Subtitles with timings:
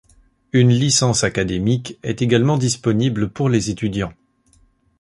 [0.51, 4.13] Une licence académique est également disponible pour les étudiants.